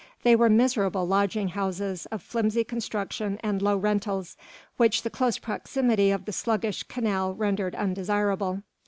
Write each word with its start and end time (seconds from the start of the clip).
They 0.23 0.35
were 0.35 0.49
miserable 0.49 1.05
lodging 1.05 1.49
houses 1.49 2.07
of 2.07 2.23
flimsy 2.23 2.63
construction 2.63 3.39
and 3.43 3.61
low 3.61 3.77
rentals, 3.77 4.35
which 4.77 5.03
the 5.03 5.11
close 5.11 5.37
proximity 5.37 6.09
of 6.09 6.25
the 6.25 6.31
sluggish 6.33 6.81
canal 6.81 7.35
rendered 7.35 7.75
undesirable. 7.75 8.63